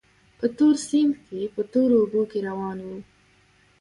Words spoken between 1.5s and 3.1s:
په تورو اوبو کې روان وو.